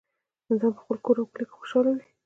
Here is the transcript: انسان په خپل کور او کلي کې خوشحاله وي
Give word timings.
انسان 0.51 0.71
په 0.75 0.81
خپل 0.83 0.97
کور 1.05 1.15
او 1.19 1.27
کلي 1.31 1.45
کې 1.47 1.55
خوشحاله 1.59 1.91
وي 1.95 2.03